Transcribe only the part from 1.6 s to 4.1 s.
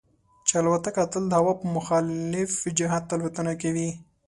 مخالف جهت الوتنه کوي.